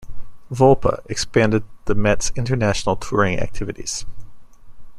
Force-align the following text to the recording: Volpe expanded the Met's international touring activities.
Volpe 0.49 0.97
expanded 1.11 1.63
the 1.85 1.93
Met's 1.93 2.31
international 2.35 2.95
touring 2.95 3.39
activities. 3.39 4.03